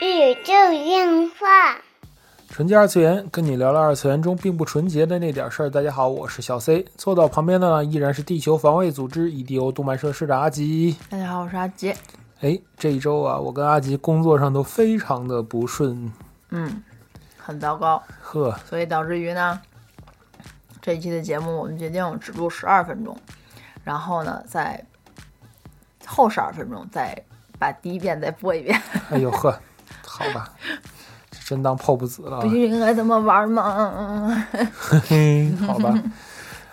[0.00, 1.76] 宇宙电话。
[2.48, 5.70] 纯洁二次元，跟你聊聊二次元中并不纯洁的那点事儿。
[5.70, 10.96] 大家好，我是小 C，坐到旁边的呢依然是地球防卫组织 EDO 动漫社社长阿吉。
[11.08, 11.92] 大家好，我是阿吉。
[12.42, 16.12] 哎，这一周啊，我跟阿吉工作上都非常的不顺，
[16.50, 16.80] 嗯，
[17.36, 19.60] 很糟糕，呵，所以导致于呢，
[20.80, 23.16] 这一期的节目我们决定只录十二分钟，
[23.82, 24.84] 然后呢，在
[26.06, 27.20] 后十二分钟再
[27.60, 28.82] 把第一遍再播一遍。
[29.10, 29.54] 哎呦呵，
[30.06, 30.50] 好吧，
[31.30, 32.46] 这真当 POP 子了不。
[32.46, 34.46] 应该这么玩吗？
[35.06, 35.94] 嘿， 好吧。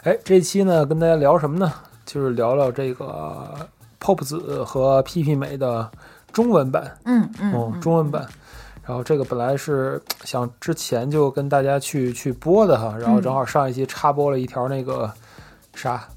[0.04, 1.72] 哎，这期呢，跟大家聊什么呢？
[2.06, 3.68] 就是聊聊这个
[4.00, 5.92] POP 子和 PP 美的
[6.32, 6.98] 中文版。
[7.04, 8.26] 嗯嗯哦，嗯中文版。
[8.86, 15.12] 然后这个本来是想之前就跟大家去去播的哈，然后正好上一期插播了一条那个
[15.76, 16.08] 啥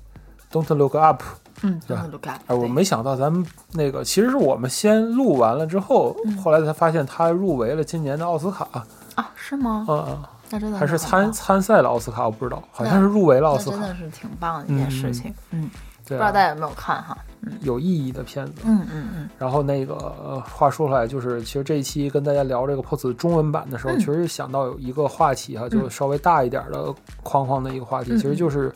[0.52, 1.20] ，Don't Look Up，
[1.62, 2.08] 嗯，对吧。
[2.46, 6.36] 哎，我没想到咱们那个其实是我们先录完了之后，嗯。
[6.38, 8.66] 后来才发现他入围了今年的奥斯卡，
[9.14, 9.84] 啊，是吗？
[9.88, 10.18] 嗯嗯，
[10.50, 13.76] 那真的还是参参赛了奥斯卡，我不知道，好像是入围了奥斯卡。
[13.76, 15.32] 真的，是挺棒的一件事情。
[15.50, 15.68] 嗯，
[16.04, 17.16] 不对啊，知道大家有没有看哈？
[17.62, 18.62] 有意义的片子。
[18.64, 19.28] 嗯嗯嗯。
[19.38, 23.98] 然后那个呃话说回来，就是其实这一期跟大家聊这个 POS 中文版的时候，嗯。
[23.98, 28.70] 其实想到有一个话题哈，就稍微大一点的框框的一个话题，嗯其实就是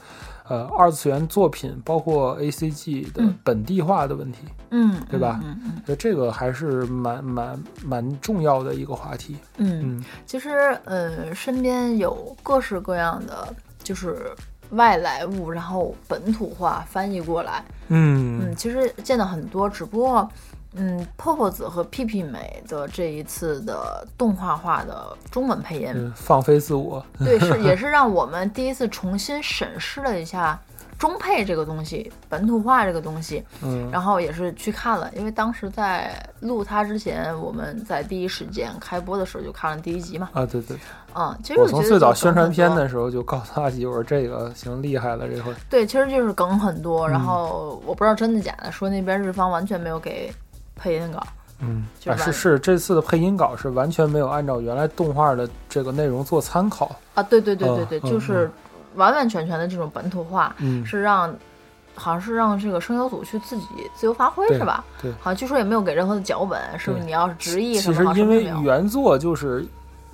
[0.49, 9.37] 呃二次元作品包括 A C G 的嗯本地化的问题，嗯，对吧嗯嗯这个还是蛮蛮蛮重要的一个话题。
[9.57, 9.99] 嗯嗯。
[9.99, 14.31] 嗯其实，呃，身边有各式各样的，就是
[14.71, 17.65] 外来物，然后本土化翻译过来。
[17.89, 20.29] 嗯嗯，其实见到很多，只不过，
[20.75, 30.59] 嗯，泡泡子和屁屁美的这一次的动画化的中文配音，嗯，放飞自我，对，是也是让我们第一次重新审视了一下
[30.99, 33.45] 中配这个东西，本土化这个东西。
[33.63, 33.89] 嗯。
[33.91, 40.31] 然后也是去看了，因为当时在录它之前，我们在第一时间开播的时候就看了第一集嘛。
[40.33, 40.77] 啊对对，
[41.15, 45.53] 嗯，其实我从最早宣传片的时候就告诉阿吉，我说这个行厉害了，这回。
[45.69, 47.23] 对，其实就是梗很多，然嗯。
[47.23, 50.33] 后我不知道真的假的，说那边日方完全没有给
[50.77, 51.23] 配音稿，
[51.61, 56.95] 嗯，啊，是就是是，这次的配音稿是完全没有按照原来动画的这个内容做参考。
[57.15, 58.51] 啊，对对对对对，就是
[58.97, 61.35] 完完全全的这种本土化，嗯，是让
[61.95, 64.85] 好像是让这个声优组去自己自由发挥是吧？
[65.01, 65.13] 对。
[65.21, 69.65] 好像据说也没有给任何的脚本，是不是你要是直译什其么其实因为原作就是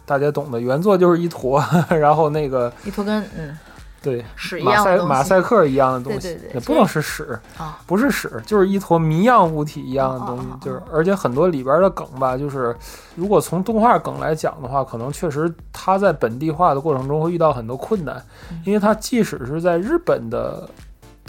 [0.04, 3.59] 大家懂的，原作就是一坨， 然后那个一坨跟嗯
[4.03, 12.75] 对屎一马赛样的东西马赛克一样的东西，对对对也不能是屎，啊，不是屎，就是一坨谜样物体一样的东西就是而且很多里边的梗吧，就是
[13.15, 18.16] 如果从动画梗来讲的话，可能确实它在本地化的过程中会遇到很多困难，
[18.50, 20.69] 嗯因为它即使是在日本的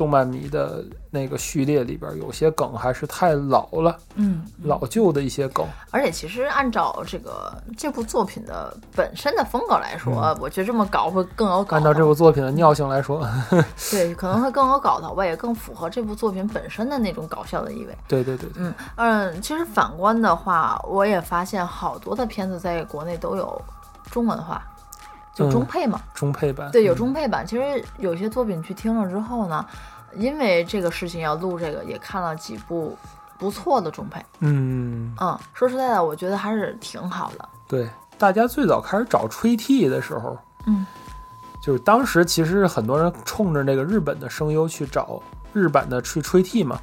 [0.02, 5.64] 动漫迷的那个序列里边，有些梗还是太老了，嗯，老旧的一些梗。
[5.92, 13.24] 而且其实按照这个这部作品的本身的风格来说，我觉得这么搞会更有搞按照这部作品的尿性来说，
[13.92, 17.96] 对，可能会更有搞头吧，也更符合这部作品本身的那种搞笑的意味。
[18.08, 23.62] 对对对对，嗯嗯，其实反观的话，我也发现好多的片子在国内都有
[24.10, 24.64] 中文化，
[25.36, 26.02] 就中配嘛。
[26.16, 27.46] 中配版对，有嗯中配版。
[27.46, 29.66] 其实有些作品去听了之后呢，
[30.16, 32.98] 因为这个事情要录这个，也看了几部
[33.38, 34.24] 不错的中配。
[34.40, 37.50] 嗯，嗯，说实在的，我觉得还是挺好的。
[37.68, 40.86] 对，大家最早开始找吹替的时候，嗯，
[41.64, 45.22] 就是当时其实很多人冲着那个日本的声优去找
[45.54, 46.80] 日版的去吹替嘛，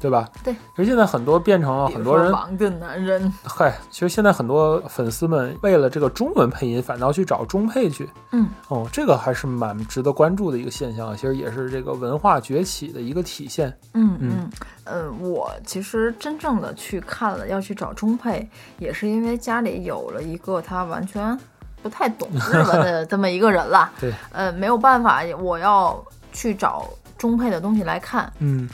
[0.00, 0.28] 对对吧？
[0.42, 0.54] 对。
[0.54, 8.08] 其实现在很多变成了很多人，说王的男人，嗨，其实现在很多粉丝们为了这个中文配音，反倒去找中配去。
[8.32, 13.68] 嗯，哦，这个还是蛮值得关注的一个现象，其实也是这个文化崛起的一个体现。
[13.94, 14.50] 嗯嗯嗯
[14.84, 18.48] 呃，我其实真正的去看了要去找中配，
[18.78, 21.38] 也是因为家里有了一个他完全
[21.82, 23.90] 不太懂日文的这么一个人了。
[24.00, 26.88] 对，呃，没有办法，我要去找
[27.18, 28.32] 中配的东西来看。
[28.38, 28.68] 嗯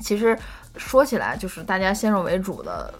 [0.00, 0.36] 其实
[0.76, 2.92] 说起来，就是大家先入为主的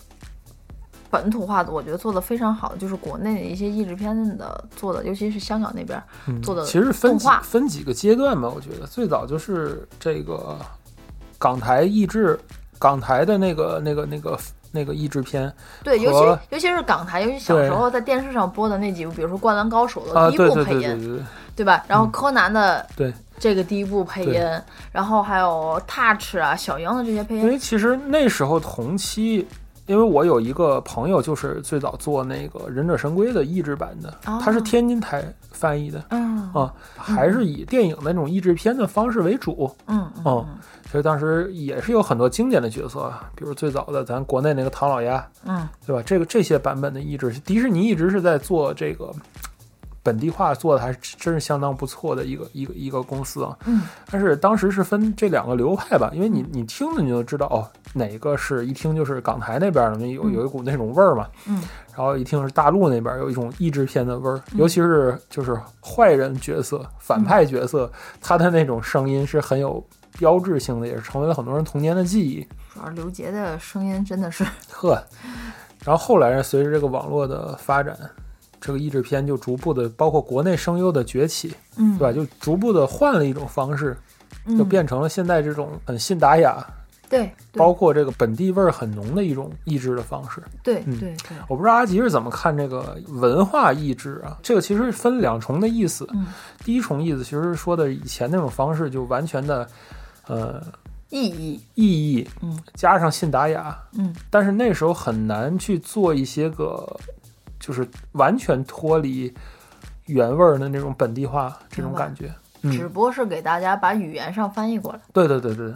[1.11, 10.58] 本土化的，我觉得做的非常好的，就是国内的一些译制片的做的，尤其是香港那边嗯，做的其实分几分几个阶段吧，我觉得最早就是这个
[11.38, 12.38] 港台译制，
[12.79, 14.38] 港台的那个那个那个
[14.70, 15.52] 那个译制片
[15.85, 21.25] 对，尤其尤其是港台，尤其小时候在电视上播的那几部，比如说《灌篮高手》啊，的第一部配音，对对对对，
[21.56, 21.84] 对吧？
[21.88, 23.12] 然后柯南的对。
[23.38, 24.40] 这个第一部配音，
[24.93, 29.44] 然后还有 Touch 啊、小樱的这些配音，因为其实那时候同期
[29.87, 34.38] 因为我有一个朋友，就是最早做那个《忍者神龟》的译制版的，哦。
[34.40, 36.49] 他是天津台翻译的嗯。
[36.54, 39.69] 啊，还是以电影的那种译制片的方式为主。
[39.87, 40.46] 嗯嗯哦
[40.93, 45.69] 所以当时也是有很多经典的角色，啊比如最早的咱国内那个唐老鸭，嗯。
[45.84, 46.00] 对吧？
[46.06, 49.10] 这个这些版本的译制，迪士尼一直是在做这个
[50.02, 53.56] 本地化，做的还是真是相当不错的一个一个一个公司啊。
[53.66, 53.82] 嗯。
[54.10, 61.28] 但是当时是分这两个流派吧，因为你你听着你就知道哦，哪个是一听就是港台那边的，有有一股那种味儿嘛。
[61.46, 61.62] 嗯。
[61.94, 67.90] 然后一听是大陆那边有一种译制片的味儿，尤其是就是坏人角色、反派角色，
[68.20, 69.84] 他的那种声音是很有
[70.19, 72.46] 标志性的，也是成为了很多人童年的记忆。
[72.72, 75.02] 主要刘杰的声音真的是，呵，
[75.84, 77.94] 然后后来随着这个网络的发展，
[78.62, 82.12] 这个译制片就逐步的，包括国内声优的崛起，嗯对吧？
[82.12, 83.99] 就逐步的换了一种方式，
[84.47, 86.64] 嗯就变成了现在这种很信达雅，
[87.11, 90.41] 对，对包括这个本地味儿很浓的一种译制的方式。
[90.62, 94.38] 对嗯对对，我不知道阿吉是怎么看这个文化译制啊？
[94.43, 96.08] 这个其实分两重的意思。
[96.15, 96.26] 嗯
[96.65, 99.69] 第一重意思其实说的以前那种方式就完全的，
[100.29, 100.62] 呃，
[101.11, 106.88] 意义，意义嗯加上信达雅，嗯但是那时候很难去做一些个，
[107.62, 109.32] 就是完全脱离
[110.06, 112.29] 原味儿的那种本地化这种感觉。
[112.62, 114.99] 嗯，只不过是给大家把语言上翻译过来。
[115.12, 115.73] 对对对对，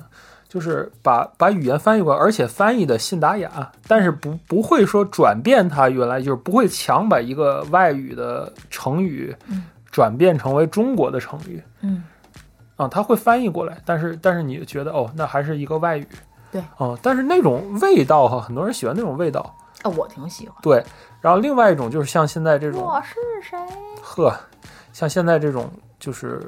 [0.49, 12.05] 就是把把语言翻译过来，而且翻译的信达雅，但是不不会说转变它原来就是不会强把一个外语的成语嗯转变成为中国的成语嗯
[12.77, 16.07] 啊，它会翻译过来，但是但是你觉得哦，那还是一个外语。
[16.53, 19.57] 对啊，但是那种味道哈，很多人喜欢那种味道。
[19.87, 20.57] 啊，我挺喜欢。
[20.63, 20.85] 对，
[21.21, 23.57] 然后另外一种就是像现在这种，我是谁？
[24.03, 24.35] 呵，
[24.93, 26.43] 像现在这种就是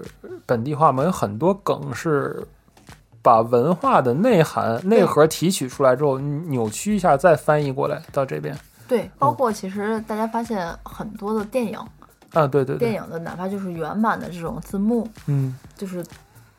[0.45, 2.45] 本地化嘛，有很多梗是
[3.23, 8.57] 把文化的内涵、内核提取出来之后，扭曲一下再翻译过来到这边。
[8.89, 11.79] 对，包括其实大家发现很多的电影，
[12.33, 16.03] 啊，对对对，电影的哪怕就是原版的这种字幕，嗯，就是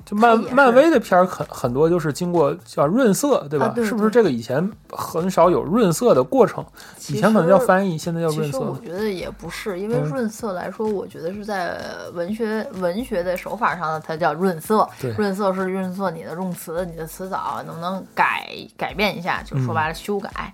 [0.09, 3.67] 就漫漫威的片儿很很多就是经过叫润色，对吧？
[3.67, 6.65] 啊对是不是这个以前很少有润色的过程？
[7.09, 11.79] 以前可能叫翻译，现在叫其实润色我觉得也不是，因为嗯润色来说，我觉得是在
[12.13, 14.89] 文学文学的手法上呢，它叫润色。
[15.15, 19.43] 润色是润色你的用词、你的词藻，能不能改改变一下？
[19.43, 20.51] 就说嗯白了，修改。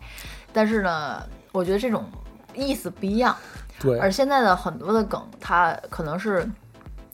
[0.51, 1.23] 但是呢，
[1.53, 2.03] 我觉得这种
[2.53, 3.33] 意思不一样。
[3.79, 6.45] 对而现在的很多的梗，它可能是，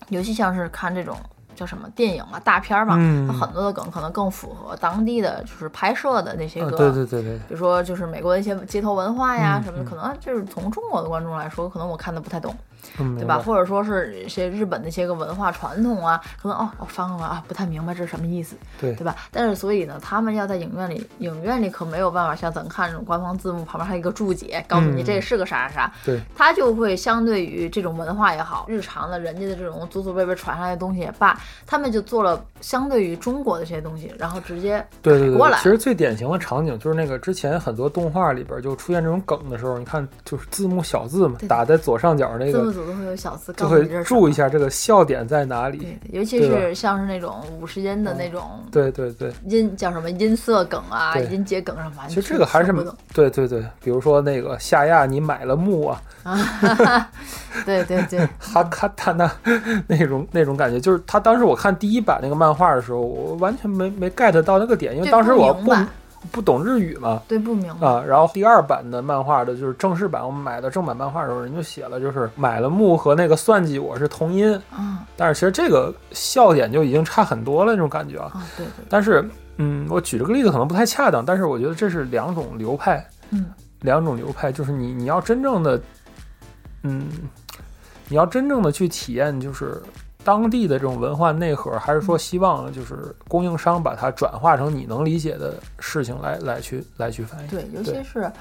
[0.09, 1.15] 尤其像是看这种
[1.55, 3.27] 叫什么电影嘛、大片儿嘛，嗯。
[3.27, 12.55] 它很多的梗可能更符合当地的就是拍摄的那些啊个，对对对对，比如说就是美国的一些街头文化呀嗯什么的，可能就是从中国的观众来说，可能我看的不太懂，
[12.99, 13.39] 嗯，对吧？
[13.39, 19.15] 或者说是一些日本的一些个文化传统啊，可能哦我翻过来啊不太明白这是什么意思，对对吧？
[19.31, 45.77] 但是所以呢，他们要在影院里，影院里可没有办法像咱看这种官方字幕旁边还有一个注解，告诉你嗯这是个啥啥啥，对，他就会相对于这种文化也好，日常的人家的这种祖祖辈辈传下来的东西也罢，他们就做了相对于中国的这些东西，然后直接对对对，过来其实最典型的场景就是那个之前很多动画里边就出现这种梗的时候，你看就是字幕小字嘛，对打在左上角那字都会有小字就告诉你这会注意一下这个笑点在哪里。
[45.77, 52.71] 对，尤其是像是那种五十音的那种对对对，音叫什么音色梗啊、音节梗上，完其实这个还是
[53.13, 56.01] 对对对，比如说那个夏亚，你买了木啊，
[57.65, 59.29] 对对对， 哈卡塔那
[59.87, 65.73] 那种那种感觉，就是他当时我看第一版那个漫画的时候，我完全没没 get 到那个点，因为当时我不
[66.31, 67.21] 不懂日语嘛。
[67.27, 67.87] 对不明白。
[67.87, 78.31] 啊，然后第二版的漫画的就是正式版，我们买的正版漫画的时候，人就写了，就是买了木和那个算计我是同音，啊但是其实这个笑点就已经差很多了那种感觉啊。
[78.33, 83.45] 啊，对对，但是，嗯，我举这个例子可能不太恰当，但是我觉得这是两种流派，嗯
[83.81, 85.81] 两种流派，就是你你要真正的，
[86.83, 87.09] 嗯，
[88.07, 89.81] 你要真正的去体验，就是
[90.23, 97.47] 当地的这种文化内核，还是说希望就是供应商把它转化成你能理解的事情来来去来去翻译？
[97.47, 98.31] 对，尤其是。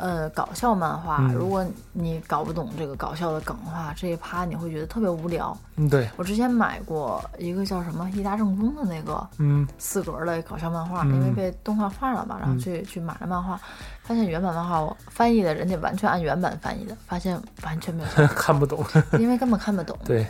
[0.00, 5.58] 呃，搞笑漫画，嗯如果你搞不懂这个搞笑的梗的话，这一趴你会觉得特别无聊。
[5.74, 13.60] 嗯，对，我之前买过一个叫什么伊达正宗的那个嗯四格的搞笑漫画，嗯因为被动画化了嘛，然后嗯去去买了漫画，
[14.04, 18.78] 发现原版漫画我翻译的人家完全按原版翻译的，发现完全没有 看不懂，
[19.18, 19.98] 因为根本看不懂。
[20.04, 20.24] 对，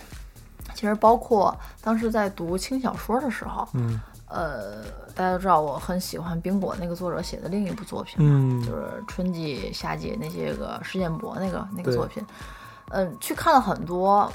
[0.79, 12.25] 其实包括当时在读轻小说的时候，嗯呃，大家都知道我很喜欢冰果那个作者写的另一部作品嘛，嗯就是春季、夏季那些个事件簿那个那个作品，
[12.91, 14.31] 嗯、去看了很多。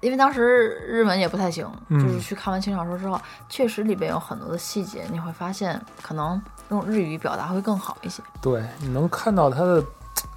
[0.00, 0.42] 因为当时
[0.86, 6.40] 日文也不太行，嗯就是去看完轻小说之后，确实里边有很多的细节，你会发现可能
[6.70, 8.22] 用日语表达会更好一些。
[8.42, 9.82] 对，你能看到它的，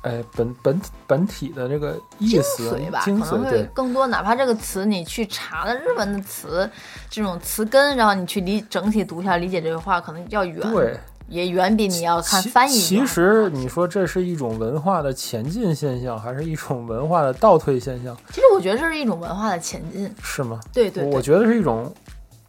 [0.01, 4.07] 哎，本本本体的这个意精思髓吧，精髓，可能会，更多。
[4.07, 6.69] 哪怕这个词你去查了日文的词，
[7.09, 20.09] 这种词根，然后你去理整体读一下来理解这句话，可能要远，对，也远比你要看翻译其要实你说这是一种文化的前进现象，还是一种文化的倒退现象，其实我觉得这是一种文化的前进。
[20.23, 20.59] 是吗？
[20.71, 21.93] 对对对，我觉得是一种，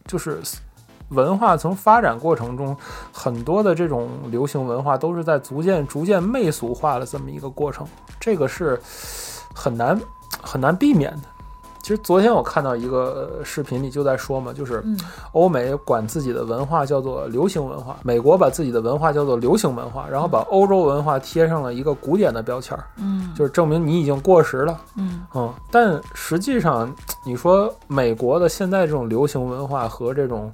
[0.07, 0.41] 就是
[1.11, 2.77] 文化从发展过程中，
[3.13, 7.87] 很多的这种流行文化都是在逐渐逐渐媚俗化的这么一个过程，
[8.19, 8.81] 这个是
[9.55, 10.01] 很难
[10.43, 11.23] 很难避免的。
[11.83, 14.97] 其实昨天我看到一个呃视频里就在说嘛，就是嗯
[15.33, 24.79] 欧美管自己的文化叫做流行文化，美国把自己的文化叫做流行文化，然后把欧洲文化贴上了一个古典的标签儿，嗯就是证明你已经过时了。
[24.97, 30.53] 嗯嗯，但实际上，你说美国的现在这种流行文化和这种，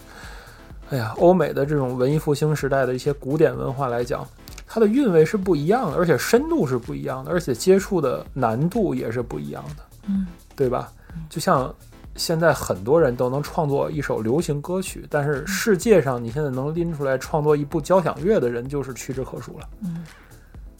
[0.91, 4.27] 哎呀，欧美的这种文艺复兴时代的一些古典文化来讲，
[4.67, 10.93] 它的韵味是不一样的，而且深度是不一样的，而且接触的难度也是不一样的，嗯对吧？
[11.29, 11.75] 就像
[12.15, 20.05] 现在很多人都能创作一首流行歌曲，但是世界上你现在能拎出来创作一部交响乐的人就是屈指可数了，嗯，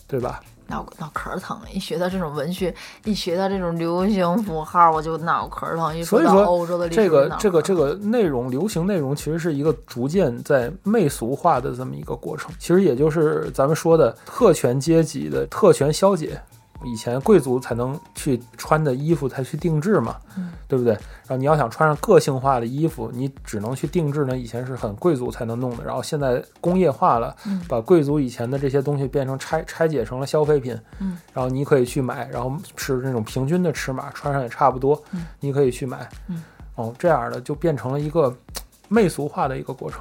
[0.07, 0.41] 对吧？
[0.69, 5.97] 脑脑壳儿疼，一学到这种文学，一学到这种流行符号，我就脑壳儿疼。
[5.97, 12.51] 一说到欧洲的历史，这个这个这个内容，流行内容其实是一个逐渐在媚俗化的这么一个过程。
[12.59, 16.41] 其实也就是咱们说的特权阶级的特权消解。
[16.85, 20.93] 以前贵族才能去穿的衣服才去定制嘛，嗯对不对？
[20.93, 24.37] 然后你要想穿上个性化的衣服，你只能去定制呢。
[24.37, 36.43] 以前是很贵族才能弄的，然后现在工业化了，嗯把贵族以前的这些东西变成拆拆解成了消费品，嗯，然后你可以去买，然后是那种平均的尺码，穿上也差不多，嗯你可以去买，嗯，
[36.75, 38.37] 哦，这样的就变成了一个
[38.89, 40.01] 媚俗化的一个过程。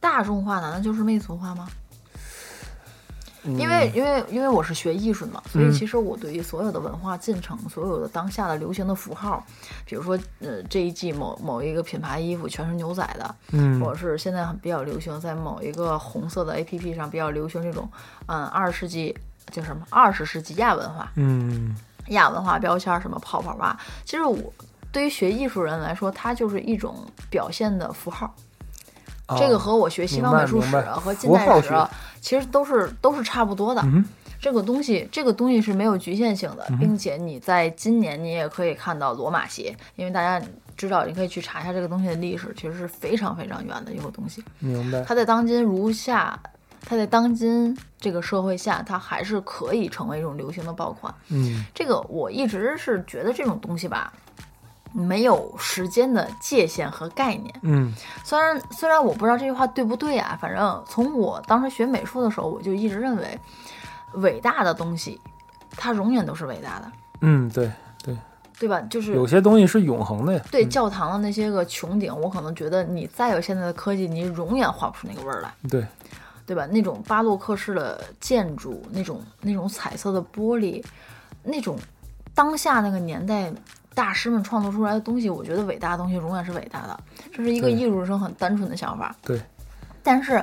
[0.00, 1.68] 大众化难道就是媚俗化吗？
[3.44, 5.72] 嗯因为因为因为我是学艺术的嘛，所以嗯。
[5.72, 9.44] 其实我对于所有的文化进程，所有的当下的流行的符号，
[9.84, 13.80] 比如说呃这一季某某一个品牌衣服全是牛仔的，嗯。
[13.80, 17.88] 或者是现在很比较流行，在某一个红色的 A P P 上比较流行这种
[18.26, 19.16] 嗯二十世纪
[19.50, 21.74] 叫什么二十世纪亚文化嗯。
[22.08, 24.52] 亚文化标签儿什么泡泡袜，其实我
[24.90, 26.96] 对于学艺术人来说，它就是一种
[27.30, 28.34] 表现的符号。
[29.28, 29.36] 哦。
[29.38, 31.88] 这个和我学西方美术史和近代史啊，
[32.20, 33.82] 其实都是都是差不多的。
[33.84, 34.04] 嗯
[34.42, 40.42] 这个东西，这个东西是没有局限性的，并且你在今年你也可以看到罗马鞋，因为大家
[40.78, 44.42] 知道，你可以去查一下这个东西的历史，其实是非常非常远的一个东西。
[44.58, 46.40] 明白它在当今如下，
[46.86, 51.14] 它在当今这个社会下，它还是可以成为一种流行的爆款。
[51.28, 54.10] 嗯这个我一直是觉得这种东西吧，
[54.92, 57.54] 没有时间的界限和概念。
[57.62, 57.94] 嗯
[58.24, 63.38] 虽然虽然我不知道这句话对不对啊，反正从我当时学美术的时候，我就一直认为，
[64.14, 65.20] 伟大的东西，
[65.70, 67.70] 它永远都是伟大的，嗯，对
[68.02, 68.16] 对，
[68.58, 68.80] 对吧？
[68.90, 70.42] 就是有些东西是永恒的呀。
[70.50, 75.86] 对嗯教堂的那些个穹顶，我可能觉得你再有现在的科技，你永远画不出那个味儿来，对，
[76.46, 76.66] 对吧？
[76.66, 80.84] 那种巴洛克式的建筑，那种那种彩色的玻璃，
[81.44, 81.78] 那种
[82.34, 83.52] 当下那个年代。
[83.94, 86.98] 大师们创作出来的东西，我觉得伟大的东西永远是伟大的，
[87.32, 89.14] 这是一个艺术生很单纯的想法。
[89.22, 89.40] 对，
[90.02, 90.42] 但是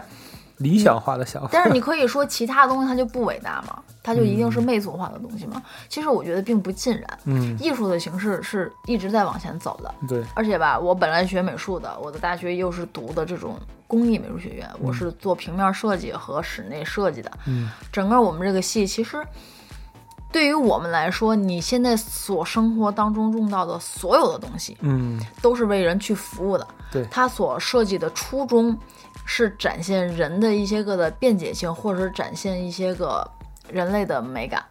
[0.58, 1.50] 理想化的想法。
[1.51, 3.82] 但是你可以说其他东西它就不伟大吗？
[4.04, 5.62] 它就一定是媚俗化的东西吗？
[5.89, 7.20] 其实我觉得并不尽然。
[7.25, 17.32] 嗯，艺术的形式是一直在往前走的，对，而且吧，我本来学美术的，我的大学又是读的这种工艺美术学院，我是做平面设计和室内设计的。
[17.48, 19.22] 嗯整个我们这个系其实。
[20.32, 26.68] 对于我们来说，你现在所生活当中用到的所有的东西，嗯都是为人去服务的。
[26.92, 28.78] 对它所设计的初衷
[29.26, 33.30] 是展现人的一些个的便捷性，或者是展现一些个
[33.70, 34.64] 人类的美感。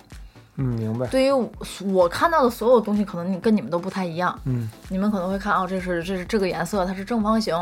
[0.57, 1.07] 嗯，明白。
[1.09, 1.51] 对于我
[1.93, 4.39] 我看到的所有东西，可能你跟你们都不太一样。
[4.45, 7.55] 嗯你们可能会看哦，这是这是这个颜色，它是正方形。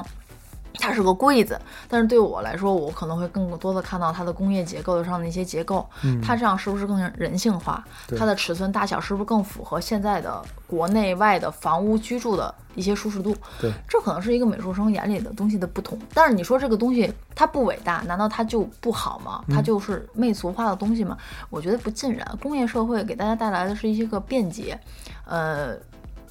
[0.74, 7.82] 它是个柜子，但是对我来说，我可能会更多的看到它的工业结构上的一些结构，嗯，它这样是不是更人性化？
[8.18, 13.34] 它的尺寸大小是不是更符合现在的国内外的房屋居住的一些舒适度？
[13.60, 15.98] 对，这可能是一个美术生眼里的东西的不同。
[16.12, 19.42] 但是你说这个东西它不伟大，难道它就不好吗？
[19.48, 21.16] 它就是媚俗化的东西吗？
[21.50, 22.38] 我觉得不尽然。
[22.42, 24.78] 工业社会给大家带来的是一些个便捷，
[25.24, 25.76] 呃。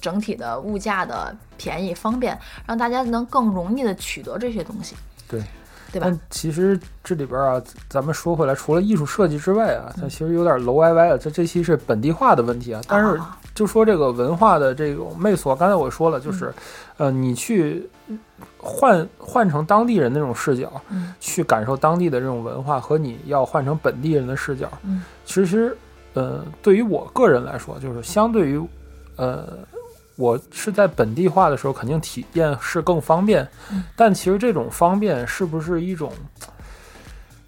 [0.04, 4.94] 整体的物价的便宜方便，让大家能更容易的取得这些东西。
[5.26, 5.40] 对，
[5.90, 6.06] 对吧？
[6.06, 11.16] 但其实这里边啊，咱们说回来，除了艺术设计之外啊，它其实有点楼歪歪的。
[11.16, 16.52] 这这期是本地化的问题啊，但是啊就说这个文化的这种媚俗，刚才我说了，就是，
[16.98, 17.88] 嗯呃，你去
[18.58, 25.76] 换换成当地人那种视角，嗯去感受当地的这种文化，和你要换成本地人的视角，嗯其实，
[26.14, 28.60] 呃，对于我个人来说，就是相对于，
[29.16, 29.58] 呃，
[30.16, 36.12] 我是在本地化的时候，肯定体验是更方便，嗯但其实这种方便是不是一种，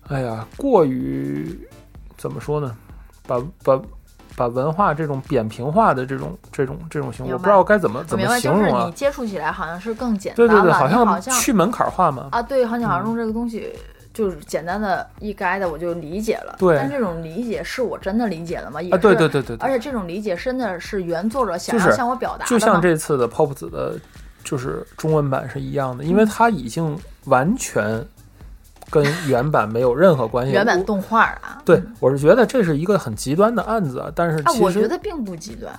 [0.09, 1.59] 哎呀，过于
[2.17, 2.77] 怎么说呢？
[3.27, 3.81] 把把
[4.37, 8.87] 把文化这种扁平化的这种这种这种行为，我不知道该怎么怎么明白，就是形容啊？
[8.87, 12.29] 你接触起来好像是更简单了，对对对，好你好像去门槛化嘛。
[12.33, 13.73] 啊，对，好像好像用这个东西。
[14.17, 16.57] 就是简单的一概的，我就理解了。
[16.59, 18.81] 对但这种理解是我真的理解了吗？
[18.81, 23.95] 也啊，对对对对对而，且这种理解真的是原作者想要向我表达的就像这次的 Pop 子的，
[24.43, 28.03] 就是中文版是一样的，因为它已经完全
[28.89, 30.53] 跟原版没有任何关系。
[30.53, 35.79] 原版动画啊，对我是觉得这是一个很极端的案子啊，但是啊，我其实觉得并不极端。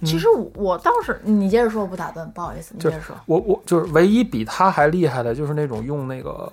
[0.00, 3.14] 嗯其实我我倒是，你接着说，我不打断，不好意思，你接着说。
[3.26, 6.50] 我我就是唯一比他还厉害的，就是那种用那个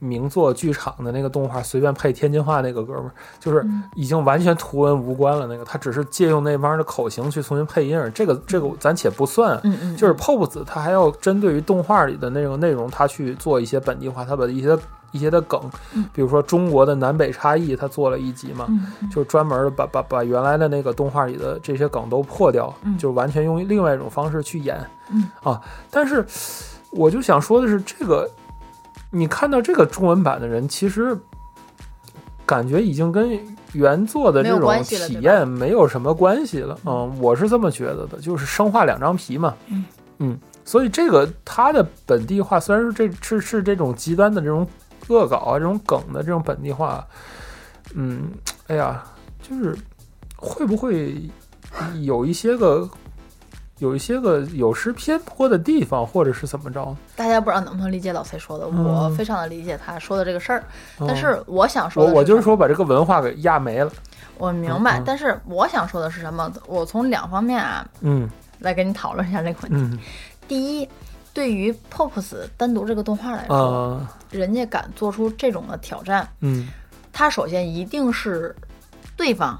[0.00, 5.46] 名作剧场的那个动画随便配天津话那个哥们儿，就是嗯已经完全图文无关了。
[5.46, 9.58] 那个他只是借用那帮人的口型去重新配音儿，这个这个咱且不算。
[9.62, 14.76] 嗯嗯，就是 Pop 子他还要针对于动画里的那种内容，他去做一些本地化，他把一些
[15.10, 15.60] 一些的梗
[15.94, 18.66] 嗯，比如说中国的南北差异，他做了一集嘛，
[19.10, 24.78] 就是专门把把把原来的那个动画里的这些梗都破掉，嗯就完全用另外一种方式去演。
[25.10, 25.60] 嗯啊，
[25.90, 26.24] 但是
[26.90, 28.28] 我就想说的是，这个
[29.10, 31.18] 你看到这个中文版的人，其实
[32.44, 33.38] 感觉已经跟
[33.72, 36.78] 原作的这种体验没有什么关系了。
[36.84, 39.54] 嗯，我是这么觉得的，就是生化两张皮嘛。
[39.68, 39.84] 嗯
[40.20, 44.66] 嗯，所以这个它的本地化虽然是这是是这种极端的这种
[45.08, 47.06] 恶搞啊，这种梗的这种本地化，
[47.94, 48.30] 嗯，
[48.66, 49.02] 哎呀，
[49.42, 49.76] 就是
[50.36, 51.20] 会不会
[52.02, 52.88] 有一些个
[53.78, 56.96] 有一些个有失偏颇的地方，或者是怎么着？
[57.16, 60.62] 大家不知道能不能理解老崔说的，嗯我非常的理解他说的这个事儿。
[60.98, 63.90] 嗯但是我想说我就是说把这个文化给压没了。
[64.36, 65.02] 我明白。
[65.04, 66.52] 但是我想说的是什么？
[66.66, 69.76] 我从两方面啊嗯来跟你讨论一下这个问题。
[69.78, 69.98] 嗯
[70.46, 70.88] 第一，
[71.38, 74.18] 对于 Pops 单独这个动画来说，啊。
[74.32, 76.66] 人家敢做出这种的挑战，嗯。
[77.12, 78.56] 他首先一定是
[79.16, 79.56] 对方，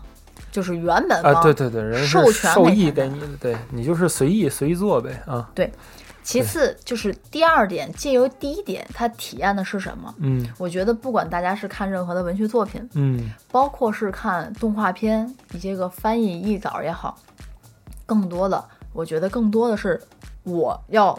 [0.50, 5.48] 就是原本啊，方对对对，人授权授意给你的，对你就是随意随意做呗啊。
[5.54, 5.72] 对
[6.24, 10.12] 其次就是第二点，借由第一点，他体验的是什么？
[10.18, 10.44] 嗯。
[10.58, 13.30] 我觉得不管大家是看任何的文学作品，嗯。
[13.52, 17.16] 包括是看动画片，你这个翻译译稿也好，
[18.04, 20.02] 更多的，我觉得更多的是
[20.42, 21.16] 我要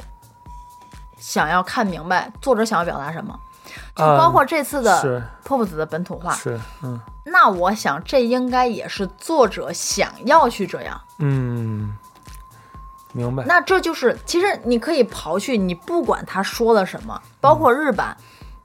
[1.20, 3.38] 想要看明白作者想要表达什么，
[3.96, 6.34] 就啊包括这次的是 Pop 子的本土化。
[6.34, 11.00] 是嗯那我想这应该也是作者想要去这样。
[11.20, 11.96] 嗯，
[13.14, 13.44] 明白。
[13.46, 18.18] 那这就是，其实你可以刨去你不管他说了什么，包括日版，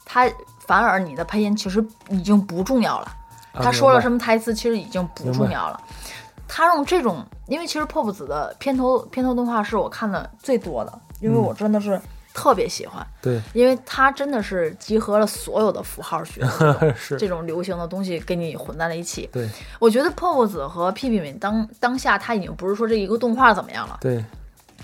[0.04, 0.26] 他
[0.60, 3.06] 反而你的配音其实已经不重要了。
[3.52, 4.18] 啊他说了什么？
[4.18, 5.78] 台词，其实已经不重要了。
[6.48, 12.00] 他用这种，因为其实破布子的片头片头动画是我看的最多的，因为嗯我真的是
[12.34, 16.44] 特别喜欢，对，因为它真的是集合了所有的符号学
[16.94, 17.16] 是。
[17.16, 19.26] 这种流行的东西给你混在了一起。
[19.32, 19.48] 对。
[19.78, 24.22] 我觉得 Pop 子和屁屁们当当下他已经不是说这一个动画怎么样了，对。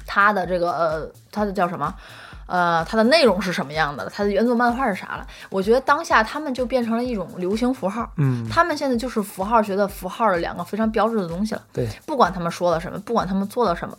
[0.06, 1.92] 它的这个呃，它的叫什么？
[2.50, 4.10] 呃，它的内容是什么样的了？
[4.12, 5.24] 它的原作漫画是啥了？
[5.50, 11.62] 我觉得当下他们就变成了一种流行符号，嗯他们现在就是符号学的符号的两个非常标志的东西了。
[11.72, 13.96] 对不管他们说了什么，不管他们做了什么，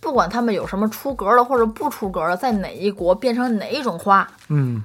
[0.00, 4.84] 不管他们有什么出格了或者不出格了，在哪一国变成哪一种花，嗯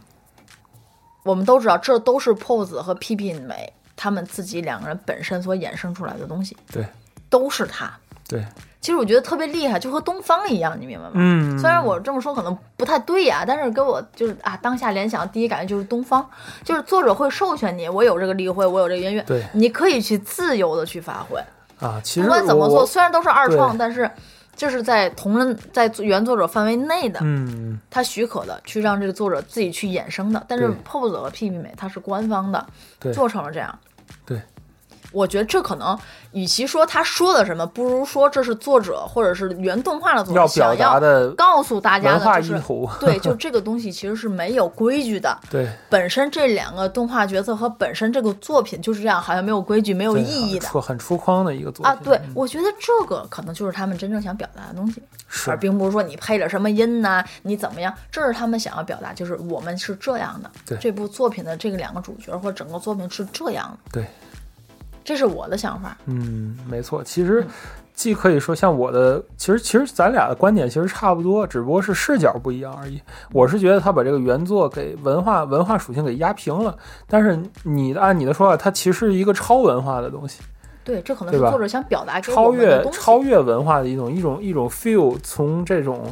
[1.24, 6.86] 我们都知道，这都是 pose 和 P P 美他们自己两个人本身所衍生出来的东西，对
[7.30, 7.92] 都是他。
[8.30, 8.46] 对。
[8.80, 11.12] 其实我觉得特别厉害，就和东方一样，你明白吗？
[11.16, 16.26] 嗯，虽然我这么说可能不太对呀、但是给我就是啊，当下联想第一感觉就是东方，
[16.64, 19.44] 就是作者会授权你，我有这个例会，我有这个音乐，对。
[19.52, 21.38] 你可以去自由的去发挥，
[21.86, 24.10] 啊，其实不管怎么做，虽然都是二创，但是
[24.56, 27.78] 这是在同人在原作者范围内的，嗯。
[27.90, 30.76] 他许可的去让这个作者自己去衍生的，但是对。
[30.90, 32.66] pose 和 P P 美它是官方的，
[32.98, 33.12] 对。
[33.12, 33.78] 做成了这样。
[34.26, 34.42] 对，
[35.12, 35.98] 我觉得这可能，
[36.32, 42.62] 与其说他说的什么，不如说这是作者或者是原动画的作者要表想要达的告诉大家的，就是
[43.00, 45.38] 对，就这个东西其实是没有规矩的。
[45.50, 50.66] 对，本身这两个动画角色和本身这个作品就是这样，好像没有规矩、没有意义的。
[50.66, 51.92] 很出很出框的一个作品。
[51.92, 52.00] 啊。
[52.04, 55.50] 对，我觉得这个可能就是他们真正想表达的东西，是。
[55.50, 60.52] 而并不是说你配了什么音呐、你怎么样，这是他们想要表达，就是我们是这样的。
[60.66, 60.78] 对。
[60.78, 64.06] 这部作品的这个两个主角或者整个作品是这样的，对，
[65.04, 65.98] 这是我的想法。
[66.06, 67.04] 嗯，没错。
[67.04, 67.46] 其实
[67.94, 73.02] 既可以说像我的，其实其实咱俩的观点其实差不多，只不过是视角不一样而已。
[73.34, 80.42] 我是觉得他把这个原作给文化文化属性给压平了，但是你的按你的说法，它其实是一个超文化的东西，
[80.84, 82.82] 对，这可能是作者想表达超越。
[82.92, 86.06] 超越文化的一种一种一种 feel，从这种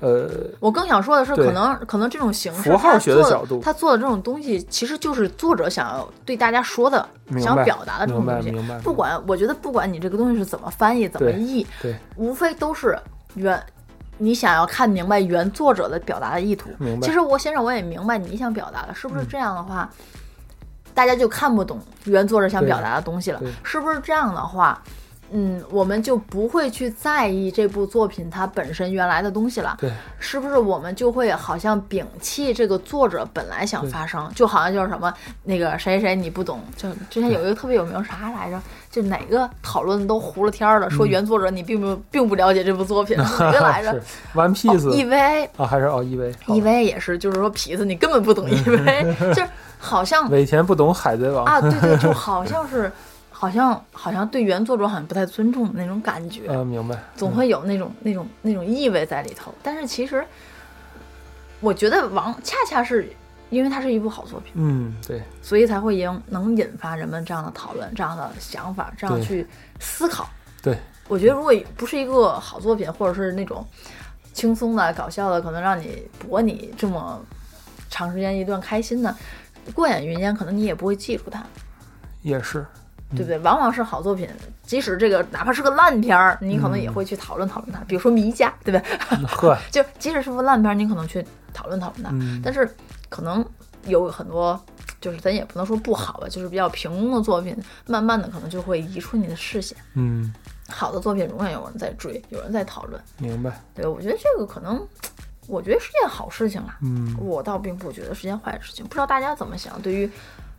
[0.00, 0.28] 呃
[0.60, 7.06] 我更想说的是，可能可能这种形式，符号他做学的角度他做的这种东西，其实就是作者想要对大家说的、
[7.40, 8.50] 想表达的这种东西。
[8.82, 12.98] 不管我觉得，不管你这个东西是怎么翻译、怎么译，对无非都是
[13.34, 13.60] 原
[14.18, 16.70] 你想要看明白原作者的表达的意图。
[17.02, 19.88] 其实我先生我也明白你想表达的，是不是嗯这样的话，
[20.94, 23.40] 大家就看不懂原作者想表达的东西了？
[23.62, 24.82] 是不是这样的话？
[25.30, 29.76] 嗯，我们就不会去在意这部作品它本身原来的东西了。
[29.80, 29.92] 对。
[30.18, 35.12] 是不是我们就会好像摒弃这个作者本来想发生，就好像就是什么
[35.44, 38.60] 那个谁谁你不懂，就之前有一个特别有名啥来着，
[38.90, 43.92] 就哪个讨论都糊了天儿了，说嗯原作者你并不并不了解这部作品，是 哪个来着？
[43.92, 44.02] 是
[44.34, 51.44] ？One 哦 Piece、，EVA 啊，还是哦 EV EVA 也是，就是说痞子你根本不懂 EVA，就是好像尾田不懂海贼王。
[51.44, 52.90] 啊，对对，就好像是。
[53.40, 59.54] 好像好像对原作者好像不太尊重的那种感觉，呃，明白，总会有那种那种那种意味在里头。
[59.62, 60.26] 但是其实，
[61.60, 63.08] 我觉得王恰恰是
[63.48, 69.46] 因为它是一部好作品，嗯，对所以才会引能引发人们这样的讨论、这样的想法、这样去
[69.78, 70.28] 思考。
[70.60, 73.64] 对，我觉得如果不是一个好作品，或者是那种
[74.32, 77.24] 轻松的、搞笑的，可能让你博你这么
[77.88, 79.14] 长时间一段开心的，
[79.72, 81.46] 过眼云烟，可能你也不会记住它。
[82.22, 82.66] 也是，
[83.10, 83.38] 对不对？
[83.38, 84.28] 往往是好作品，
[84.62, 87.80] 即使这个哪怕是个烂片儿，你可能也会去讨论讨论它。
[87.84, 89.26] 比如说《迷家》，对不对？
[89.26, 92.10] 呵， 就即使是部烂片儿，你可能去讨论讨论它。
[92.12, 92.68] 嗯，但是
[93.08, 93.44] 可能
[93.86, 94.60] 有很多，
[95.00, 99.76] 就是咱也不能说不好吧，就是比较平庸的作品，慢慢的可能就会移出你的视线。
[99.94, 100.32] 嗯，
[100.68, 103.00] 好的作品永远有人在追，有人在讨论。
[103.18, 104.86] 明白，对，我觉得这个可能，
[105.46, 106.76] 我觉得是件好事情啦。
[106.82, 109.80] 嗯，我倒并不觉得是件坏事情，不知道大家怎么想？
[109.80, 110.10] 对于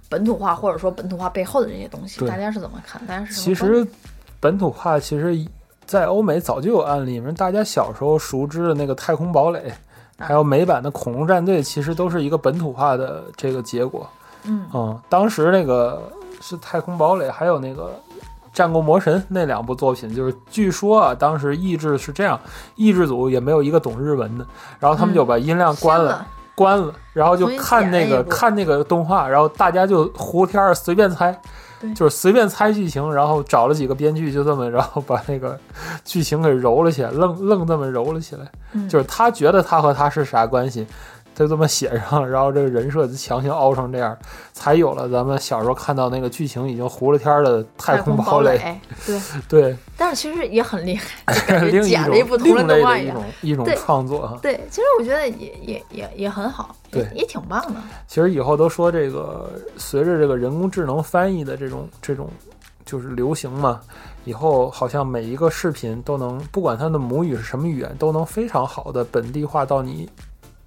[0.10, 3.00] 本土化或者说本土化背后的这些东西，大家是怎么看？
[3.06, 3.88] 大家是其实
[4.40, 5.48] 本土化其实
[5.86, 14.10] 在欧美早就有案例，嘛，大家小时候熟知的那个《太空堡垒》，啊还有美版的《恐龙战队》，其实都是一个本土化的这个结果。
[14.44, 17.94] 嗯嗯，当时那个是《太空堡垒》，还有那个。
[18.52, 22.38] 战国魔神那两部作品，就是据说啊，当时译制是这样，
[22.76, 24.46] 译制组也没有一个懂日文的，
[24.80, 26.26] 然后他们就把音量关了
[26.60, 31.34] 关了，然后就看那个看那个动画，然后大家就胡天儿随便猜，
[31.96, 35.58] 就是随便猜剧情，然后找了几个编剧，就这么然后把那个
[36.04, 38.90] 剧情给揉了起来，愣愣这么揉了起来，嗯。
[38.90, 40.86] 就是他觉得他和他是啥关系。
[41.40, 44.18] 就这么写上，然后这个人设就强行凹成这样，
[44.52, 48.58] 才有了咱们小时候看到那个剧情已经糊了天儿的《太空堡垒》。
[49.06, 51.34] 对， 对，但是其实也很厉害，
[51.82, 53.64] 剪了一部同另人动画一样类的一种。
[53.64, 54.38] 一种创作哈。
[54.42, 57.80] 对，其实我觉得也也也也很好，对也挺棒的。
[58.06, 62.30] 其实以后都说这个，随着这个人工智能翻译的这种这种
[62.86, 63.80] 就是流行嘛，
[64.26, 70.10] 以后好像每一个视频都能，不管它的母语是什么语言，都能非常好的本地化到你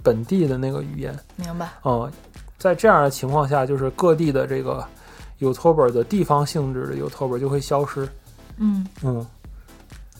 [0.03, 1.19] 本地的那个语言。
[1.37, 1.69] 明白？
[1.85, 2.11] 嗯，
[2.59, 4.87] 在这样的情况下，就是各地的这个
[5.41, 8.09] YouTuber 的地方性质的 YouTuber 就会消失。
[8.57, 9.27] 嗯，嗯，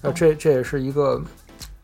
[0.01, 1.23] 那懂这这也是一个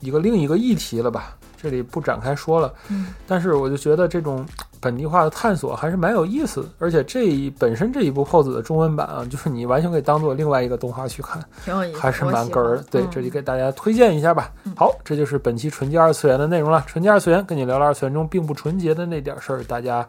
[0.00, 1.36] 一个另一个议题了吧？
[1.60, 2.72] 这里不展开说了。
[2.88, 4.46] 嗯，但是我就觉得这种
[4.80, 12.82] 本地化的探索还是蛮有意思的，而且这一本身这一部 pose 的中文版啊，就是你完全可以当做另外一个动画去看，挺有意思，还是蛮哏儿的。
[12.90, 14.52] 对，嗯这里给大家推荐一下吧。
[14.64, 16.82] 嗯好，这就是本期纯洁二次元的内容了。
[16.86, 20.06] 纯洁二次元跟你聊聊二次元中并不纯洁的那点事儿，大家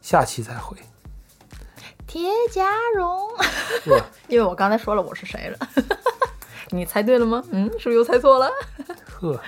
[0.00, 0.76] 下期再会。
[2.06, 3.28] 铁甲绒，
[3.84, 5.68] 呵因为我刚才说了我是谁了，
[6.70, 7.42] 你猜对了吗？
[7.50, 8.48] 嗯，是不是又猜错了？
[9.20, 9.40] 呵。